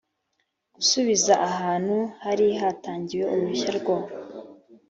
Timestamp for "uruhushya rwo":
3.33-3.95